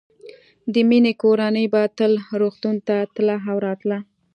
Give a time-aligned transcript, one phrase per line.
[0.73, 3.97] د مينې کورنۍ به تل روغتون ته تله او راتله